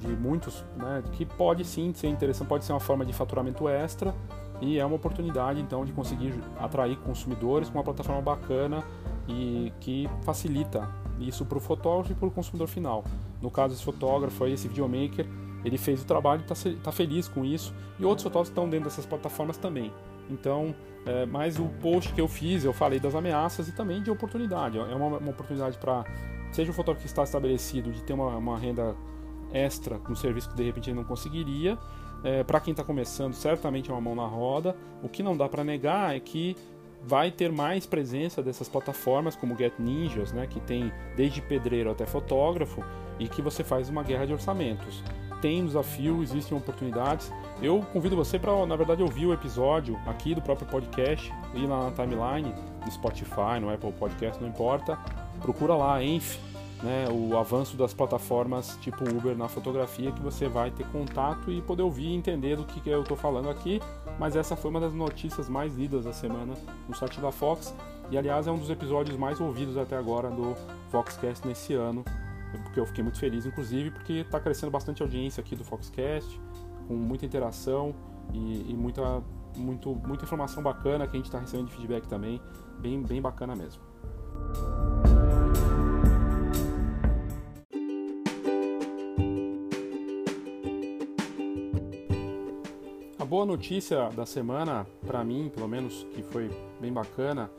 [0.07, 4.15] de muitos, né, que pode sim ser interessante, pode ser uma forma de faturamento extra,
[4.61, 8.85] e é uma oportunidade então de conseguir atrair consumidores com uma plataforma bacana
[9.29, 10.89] e que facilita
[11.19, 13.05] isso para o fotógrafo e para o consumidor final.
[13.41, 15.27] No caso desse fotógrafo, esse videomaker,
[15.65, 19.05] ele fez o trabalho está tá feliz com isso e outros fotógrafos estão dentro dessas
[19.05, 19.93] plataformas também.
[20.31, 24.11] Então, é, mas o post que eu fiz, eu falei das ameaças e também de
[24.11, 24.79] oportunidade.
[24.79, 26.05] É uma, uma oportunidade para,
[26.53, 28.95] seja o fotógrafo que está estabelecido, de ter uma, uma renda
[29.53, 31.79] extra no serviço que de repente ele não conseguiria,
[32.25, 34.77] é, para quem está começando, certamente é uma mão na roda.
[35.03, 36.57] O que não dá para negar é que
[37.05, 42.07] vai ter mais presença dessas plataformas como Get Ninjas, né, que tem desde pedreiro até
[42.07, 42.83] fotógrafo
[43.19, 45.03] e que você faz uma guerra de orçamentos.
[45.41, 47.33] Tem desafio, existem oportunidades.
[47.61, 51.87] Eu convido você para, na verdade, ouvir o episódio aqui do próprio podcast, ir lá
[51.87, 54.97] na timeline, no Spotify, no Apple Podcast, não importa.
[55.41, 56.39] Procura lá, Enf,
[56.83, 61.63] né, o avanço das plataformas tipo Uber na fotografia, que você vai ter contato e
[61.63, 63.81] poder ouvir e entender do que, que eu estou falando aqui.
[64.19, 66.55] Mas essa foi uma das notícias mais lidas da semana
[66.89, 67.75] no site da Fox.
[68.11, 70.55] E aliás, é um dos episódios mais ouvidos até agora do
[70.91, 72.05] Foxcast nesse ano,
[72.65, 76.39] porque eu fiquei muito feliz, inclusive, porque está crescendo bastante audiência aqui do Foxcast,
[76.87, 77.95] com muita interação
[78.35, 79.23] e, e muita,
[79.57, 82.41] muito, muita informação bacana que a gente está recebendo de feedback também,
[82.81, 83.81] bem, bem bacana mesmo.
[93.43, 96.49] Boa notícia da semana, para mim, pelo menos, que foi
[96.81, 97.51] bem bacana,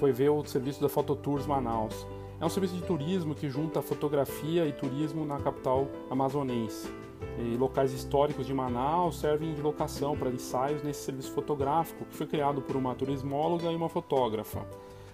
[0.00, 2.06] foi ver o serviço da Fototours Manaus.
[2.40, 6.90] É um serviço de turismo que junta fotografia e turismo na capital amazonense.
[7.38, 12.26] E locais históricos de Manaus servem de locação para ensaios nesse serviço fotográfico que foi
[12.26, 14.66] criado por uma turismóloga e uma fotógrafa.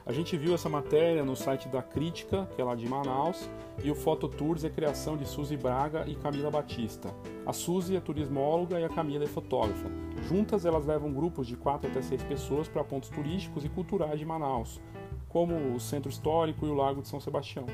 [0.04, 3.48] A gente viu essa matéria no site da Crítica, que é lá de Manaus,
[3.84, 7.14] e o Fototours é criação de Suzy Braga e Camila Batista.
[7.46, 9.88] A Suzy é turismóloga e a Camila é fotógrafa.
[10.28, 14.24] Juntas elas levam grupos de 4 até 6 pessoas para pontos turísticos e culturais de
[14.24, 14.80] Manaus,
[15.28, 17.66] como o Centro Histórico e o Lago de São Sebastião.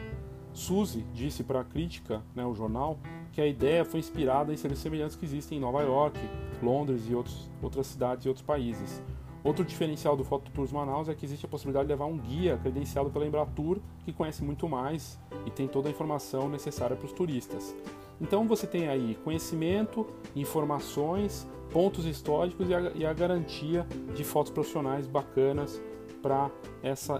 [0.52, 2.98] Suzy disse para a Crítica, né, o jornal,
[3.32, 6.18] que a ideia foi inspirada em serviços semelhantes que existem em Nova York,
[6.62, 9.02] Londres e outros, outras cidades e outros países.
[9.44, 13.10] Outro diferencial do Fototours Manaus é que existe a possibilidade de levar um guia credenciado
[13.10, 17.74] pela Embratur, que conhece muito mais e tem toda a informação necessária para os turistas.
[18.20, 24.52] Então você tem aí conhecimento, informações, pontos históricos e a, e a garantia de fotos
[24.52, 25.80] profissionais bacanas
[26.22, 26.50] para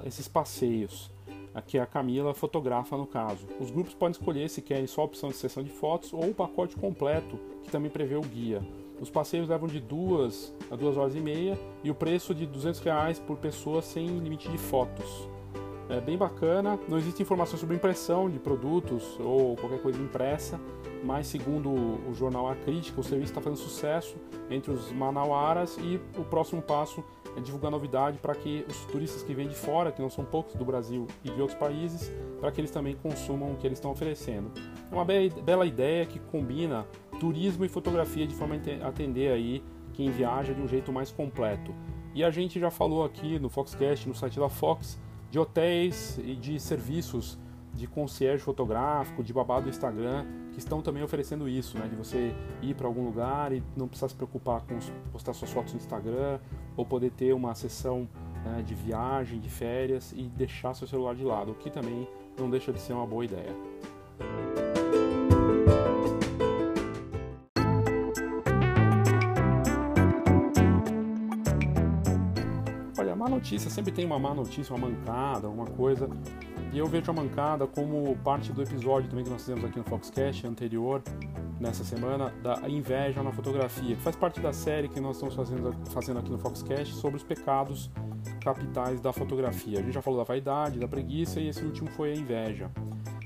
[0.05, 1.11] esses passeios.
[1.55, 3.47] Aqui a Camila fotografa no caso.
[3.59, 6.35] Os grupos podem escolher se querem só a opção de sessão de fotos ou o
[6.35, 8.63] pacote completo, que também prevê o guia.
[9.01, 12.81] Os passeios levam de duas a duas horas e meia e o preço de 200
[12.81, 15.29] reais por pessoa sem limite de fotos.
[15.89, 16.79] É bem bacana.
[16.87, 20.61] Não existe informação sobre impressão de produtos ou qualquer coisa impressa,
[21.03, 24.17] mas segundo o jornal A Crítica, o serviço está fazendo sucesso
[24.51, 27.03] entre os manauaras e o próximo passo
[27.37, 30.55] é divulgar novidade para que os turistas que vêm de fora, que não são poucos
[30.55, 33.91] do Brasil e de outros países, para que eles também consumam o que eles estão
[33.91, 34.51] oferecendo.
[34.91, 36.87] É uma bela ideia que combina
[37.19, 39.63] turismo e fotografia de forma a atender aí
[39.93, 41.75] quem viaja de um jeito mais completo.
[42.15, 44.99] E a gente já falou aqui no Foxcast, no site da Fox,
[45.31, 47.39] de hotéis e de serviços
[47.75, 51.87] de concierge fotográfico, de babado do Instagram, que estão também oferecendo isso, né?
[51.87, 54.79] De você ir para algum lugar e não precisar se preocupar com
[55.13, 56.41] postar suas fotos no Instagram,
[56.77, 58.09] ou poder ter uma sessão
[58.45, 62.09] né, de viagem, de férias e deixar seu celular de lado, o que também
[62.39, 63.55] não deixa de ser uma boa ideia.
[73.39, 76.09] Notícia sempre tem uma má notícia, uma mancada, alguma coisa
[76.73, 79.85] e eu vejo a mancada como parte do episódio também que nós fizemos aqui no
[79.85, 81.03] Foxcast anterior,
[81.59, 85.73] nessa semana, da inveja na fotografia, que faz parte da série que nós estamos fazendo,
[85.91, 87.91] fazendo aqui no Foxcast sobre os pecados
[88.41, 89.79] capitais da fotografia.
[89.79, 92.71] A gente já falou da vaidade, da preguiça e esse último foi a inveja.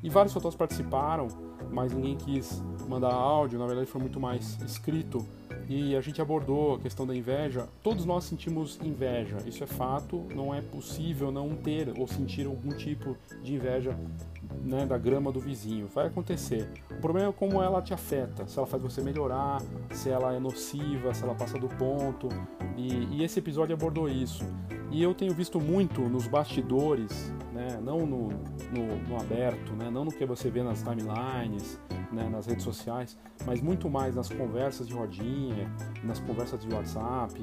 [0.03, 1.27] E vários fotógrafos participaram,
[1.71, 5.27] mas ninguém quis mandar áudio, na verdade foi muito mais escrito
[5.73, 7.67] e a gente abordou a questão da inveja.
[7.83, 12.77] Todos nós sentimos inveja, isso é fato, não é possível não ter ou sentir algum
[12.77, 13.97] tipo de inveja
[14.63, 15.87] né, da grama do vizinho.
[15.87, 16.69] Vai acontecer.
[16.91, 19.63] O problema é como ela te afeta, se ela faz você melhorar,
[19.93, 22.29] se ela é nociva, se ela passa do ponto.
[22.77, 24.45] E, e esse episódio abordou isso.
[24.91, 30.05] E eu tenho visto muito nos bastidores, né, não no, no, no aberto, né, não
[30.05, 31.79] no que você vê nas timelines,
[32.11, 35.71] né, nas redes sociais, mas muito mais nas conversas de rodinha,
[36.03, 37.35] nas conversas de WhatsApp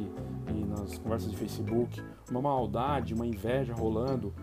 [0.48, 4.34] e nas conversas de Facebook, uma maldade, uma inveja rolando.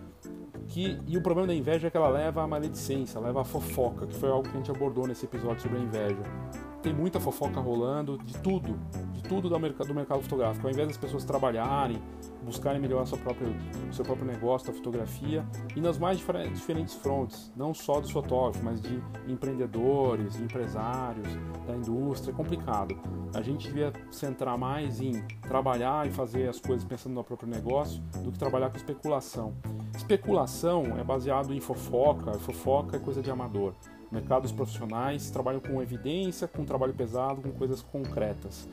[0.69, 4.07] Que, e o problema da inveja é que ela leva à maledicência, leva à fofoca,
[4.07, 6.23] que foi algo que a gente abordou nesse episódio sobre a inveja.
[6.87, 8.79] Tem muita fofoca rolando de tudo,
[9.13, 10.69] de tudo do mercado, do mercado fotográfico.
[10.69, 12.01] Ao invés das pessoas trabalharem,
[12.45, 13.53] buscarem melhorar seu próprio,
[13.91, 18.81] seu próprio negócio da fotografia e nas mais diferentes frontes, não só dos fotógrafos, mas
[18.81, 21.27] de empreendedores, de empresários,
[21.67, 22.31] da indústria.
[22.31, 22.97] É complicado.
[23.35, 28.01] A gente devia centrar mais em trabalhar e fazer as coisas pensando no próprio negócio
[28.23, 29.57] do que trabalhar com especulação.
[29.97, 33.75] Especulação é baseado em fofoca, fofoca é coisa de amador.
[34.11, 38.69] Mercados profissionais trabalham com evidência, com trabalho pesado, com coisas concretas.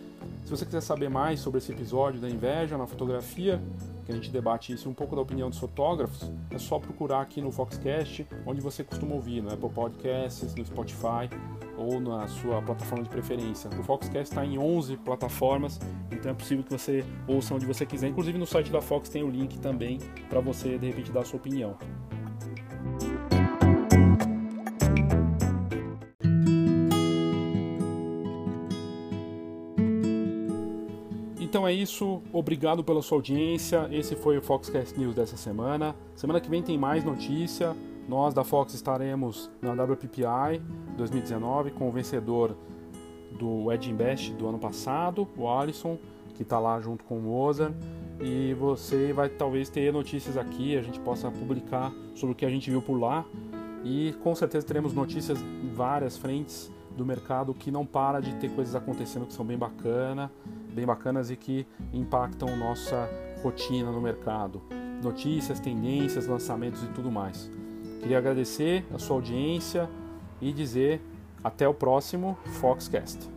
[0.46, 3.60] Se você quiser saber mais sobre esse episódio da inveja na fotografia,
[4.06, 7.22] que a gente debate isso e um pouco da opinião dos fotógrafos, é só procurar
[7.22, 11.30] aqui no Foxcast, onde você costuma ouvir, no Apple Podcasts, no Spotify
[11.78, 13.70] ou na sua plataforma de preferência.
[13.80, 15.80] O Foxcast está em 11 plataformas,
[16.12, 18.10] então é possível que você ouça onde você quiser.
[18.10, 19.98] Inclusive no site da Fox tem o link também
[20.30, 21.76] para você de repente dar a sua opinião.
[31.54, 33.88] Então é isso, obrigado pela sua audiência.
[33.92, 35.96] Esse foi o Foxcast News dessa semana.
[36.16, 37.76] Semana que vem tem mais notícia.
[38.10, 40.60] Nós da Fox estaremos na WPPI
[40.98, 42.58] 2019 com o vencedor
[43.38, 46.00] do Edge Best do ano passado, o Alisson,
[46.34, 47.76] que está lá junto com o Mozart.
[48.20, 52.50] E você vai talvez ter notícias aqui, a gente possa publicar sobre o que a
[52.50, 53.24] gente viu por lá.
[53.84, 58.50] E com certeza teremos notícias em várias frentes do mercado que não para de ter
[58.50, 60.32] coisas acontecendo que são bem bacana
[60.74, 63.10] bem bacanas e que impactam nossa
[63.42, 64.62] rotina no mercado.
[65.02, 67.52] Notícias, tendências, lançamentos e tudo mais.
[68.02, 69.90] Queria agradecer a sua audiência
[70.42, 71.02] e dizer
[71.44, 73.30] até o próximo Foxcast.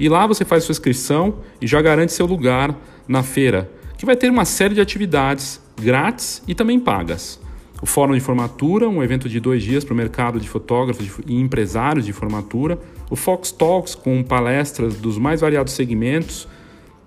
[0.00, 4.16] E lá você faz sua inscrição e já garante seu lugar na feira, que vai
[4.16, 7.40] ter uma série de atividades grátis e também pagas.
[7.80, 11.34] O Fórum de Formatura, um evento de dois dias para o mercado de fotógrafos e
[11.34, 12.78] empresários de formatura.
[13.10, 16.46] O Fox Talks, com palestras dos mais variados segmentos,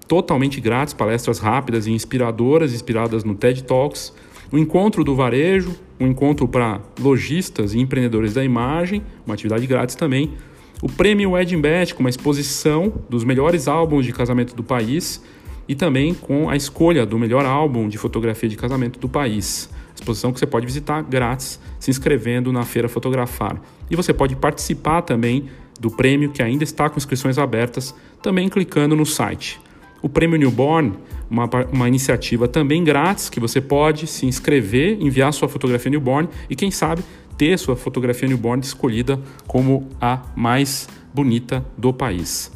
[0.08, 4.14] totalmente grátis, palestras rápidas e inspiradoras, inspiradas no TED Talks.
[4.52, 9.96] O Encontro do Varejo, um encontro para lojistas e empreendedores da imagem, uma atividade grátis
[9.96, 10.34] também.
[10.82, 15.24] O Prêmio Wedding Bet, com uma exposição dos melhores álbuns de casamento do país
[15.68, 19.70] e também com a escolha do melhor álbum de fotografia de casamento do país.
[19.96, 23.60] Exposição que você pode visitar grátis se inscrevendo na Feira Fotografar.
[23.90, 25.46] E você pode participar também
[25.80, 29.60] do prêmio que ainda está com inscrições abertas, também clicando no site.
[30.06, 30.94] O Prêmio Newborn,
[31.28, 36.56] uma, uma iniciativa também grátis que você pode se inscrever, enviar sua fotografia newborn e
[36.56, 37.02] quem sabe
[37.36, 42.52] ter sua fotografia newborn escolhida como a mais bonita do país.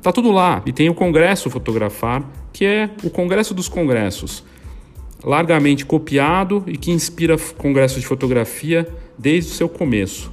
[0.00, 2.22] Tá tudo lá e tem o Congresso Fotografar,
[2.52, 4.44] que é o Congresso dos Congressos,
[5.24, 8.86] largamente copiado e que inspira congressos de fotografia
[9.18, 10.32] desde o seu começo.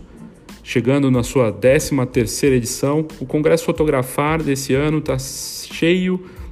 [0.63, 6.23] Chegando na sua 13 terceira edição, o Congresso Fotografar desse ano está cheio